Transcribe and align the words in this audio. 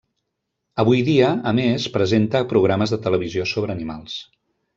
Avui 0.83 1.03
dia 1.09 1.29
a 1.51 1.53
més 1.59 1.85
presenta 1.99 2.41
programes 2.55 2.95
de 2.97 3.01
televisió 3.05 3.47
sobre 3.53 3.77
animals. 3.79 4.19